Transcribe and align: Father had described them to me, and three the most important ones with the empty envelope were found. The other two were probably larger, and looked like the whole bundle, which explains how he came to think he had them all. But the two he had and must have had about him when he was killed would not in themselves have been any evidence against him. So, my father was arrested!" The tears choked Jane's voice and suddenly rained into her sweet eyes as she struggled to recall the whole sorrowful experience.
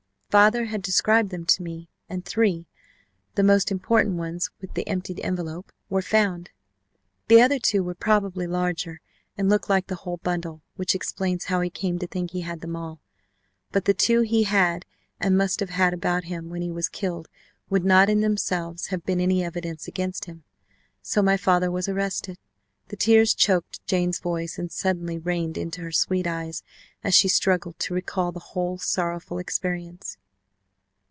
Father 0.31 0.63
had 0.67 0.81
described 0.81 1.29
them 1.29 1.45
to 1.47 1.61
me, 1.61 1.89
and 2.07 2.23
three 2.23 2.65
the 3.35 3.43
most 3.43 3.69
important 3.69 4.15
ones 4.15 4.49
with 4.61 4.75
the 4.75 4.87
empty 4.87 5.21
envelope 5.21 5.73
were 5.89 6.01
found. 6.01 6.51
The 7.27 7.41
other 7.41 7.59
two 7.59 7.83
were 7.83 7.95
probably 7.95 8.47
larger, 8.47 9.01
and 9.37 9.49
looked 9.49 9.69
like 9.69 9.87
the 9.87 9.95
whole 9.95 10.19
bundle, 10.23 10.61
which 10.77 10.95
explains 10.95 11.43
how 11.43 11.59
he 11.59 11.69
came 11.69 11.99
to 11.99 12.07
think 12.07 12.31
he 12.31 12.39
had 12.43 12.61
them 12.61 12.77
all. 12.77 13.01
But 13.73 13.83
the 13.83 13.93
two 13.93 14.21
he 14.21 14.43
had 14.43 14.85
and 15.19 15.37
must 15.37 15.59
have 15.59 15.71
had 15.71 15.93
about 15.93 16.23
him 16.23 16.49
when 16.49 16.61
he 16.61 16.71
was 16.71 16.87
killed 16.87 17.27
would 17.69 17.83
not 17.83 18.09
in 18.09 18.21
themselves 18.21 18.87
have 18.87 19.03
been 19.05 19.19
any 19.19 19.43
evidence 19.43 19.85
against 19.85 20.23
him. 20.27 20.45
So, 21.01 21.21
my 21.21 21.35
father 21.35 21.69
was 21.69 21.89
arrested!" 21.89 22.37
The 22.87 22.95
tears 22.97 23.33
choked 23.33 23.85
Jane's 23.85 24.19
voice 24.19 24.57
and 24.57 24.71
suddenly 24.71 25.17
rained 25.17 25.57
into 25.57 25.81
her 25.81 25.91
sweet 25.91 26.25
eyes 26.25 26.63
as 27.03 27.13
she 27.15 27.27
struggled 27.27 27.79
to 27.79 27.93
recall 27.93 28.31
the 28.31 28.39
whole 28.39 28.77
sorrowful 28.77 29.37
experience. 29.37 30.17